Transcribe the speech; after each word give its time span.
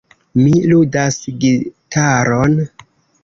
Mi 0.37 0.53
ludas 0.71 1.19
gitaron. 1.43 2.57